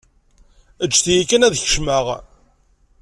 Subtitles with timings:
[0.83, 2.05] Eǧǧet-iyi kan ad kecmeɣ.